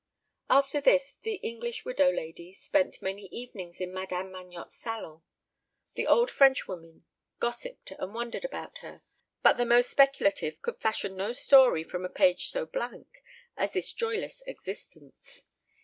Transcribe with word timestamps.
After 0.49 0.81
this, 0.81 1.17
the 1.21 1.35
English 1.43 1.85
widow 1.85 2.09
lady 2.11 2.53
spent 2.53 3.03
many 3.03 3.25
evenings 3.27 3.79
in 3.79 3.93
Madame 3.93 4.31
Magnotte's 4.31 4.73
salon. 4.73 5.21
The 5.93 6.07
old 6.07 6.31
Frenchwoman 6.31 7.05
gossipped 7.39 7.91
and 7.91 8.15
wondered 8.15 8.43
about 8.43 8.79
her; 8.79 9.03
but 9.43 9.57
the 9.57 9.63
most 9.65 9.91
speculative 9.91 10.59
could 10.63 10.79
fashion 10.81 11.15
no 11.15 11.33
story 11.33 11.83
from 11.83 12.03
a 12.03 12.09
page 12.09 12.47
so 12.49 12.65
blank 12.65 13.21
as 13.55 13.73
this 13.73 13.93
joyless 13.93 14.41
existence. 14.47 15.43